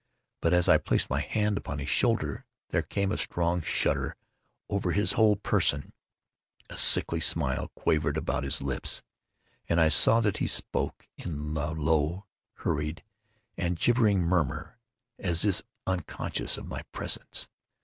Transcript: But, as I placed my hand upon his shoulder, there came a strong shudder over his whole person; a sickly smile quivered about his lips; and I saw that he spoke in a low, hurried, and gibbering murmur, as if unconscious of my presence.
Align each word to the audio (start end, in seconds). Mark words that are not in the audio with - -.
But, 0.41 0.51
as 0.51 0.67
I 0.67 0.79
placed 0.79 1.11
my 1.11 1.19
hand 1.19 1.59
upon 1.59 1.77
his 1.77 1.91
shoulder, 1.91 2.43
there 2.69 2.81
came 2.81 3.11
a 3.11 3.19
strong 3.19 3.61
shudder 3.61 4.15
over 4.67 4.93
his 4.93 5.13
whole 5.13 5.35
person; 5.35 5.93
a 6.71 6.75
sickly 6.75 7.19
smile 7.19 7.69
quivered 7.75 8.17
about 8.17 8.43
his 8.43 8.63
lips; 8.63 9.03
and 9.69 9.79
I 9.79 9.89
saw 9.89 10.19
that 10.21 10.37
he 10.37 10.47
spoke 10.47 11.07
in 11.19 11.55
a 11.55 11.69
low, 11.73 12.25
hurried, 12.55 13.03
and 13.59 13.75
gibbering 13.77 14.21
murmur, 14.21 14.79
as 15.19 15.45
if 15.45 15.61
unconscious 15.85 16.57
of 16.57 16.65
my 16.65 16.81
presence. 16.91 17.47